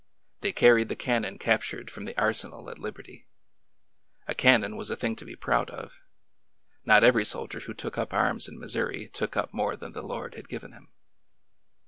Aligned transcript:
They 0.39 0.51
carried 0.51 0.89
the 0.89 0.95
cannon 0.95 1.37
captured 1.37 1.91
from 1.91 2.05
the 2.05 2.17
arsenal 2.19 2.71
at 2.71 2.79
Liberty. 2.79 3.27
A 4.27 4.33
cannon 4.33 4.75
was 4.75 4.89
a 4.89 4.95
thing 4.95 5.15
to 5.17 5.25
be 5.25 5.35
proud 5.35 5.69
of. 5.69 5.99
Not 6.83 7.03
every 7.03 7.23
soldier 7.23 7.59
who 7.59 7.75
took 7.75 7.99
up 7.99 8.11
arms 8.11 8.47
in 8.47 8.57
Missouri 8.57 9.07
took 9.09 9.37
up 9.37 9.53
more 9.53 9.75
than 9.75 9.91
the 9.91 10.01
Lord 10.01 10.33
had 10.33 10.49
given 10.49 10.71
him. 10.71 10.89